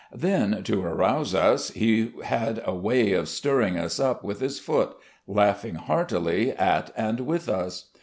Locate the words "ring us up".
3.59-4.23